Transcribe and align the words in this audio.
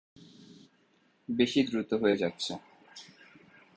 বেশি 1.29 1.59
দ্রুত 1.63 1.91
হয়ে 1.93 2.17
যাচ্ছে। 2.17 2.53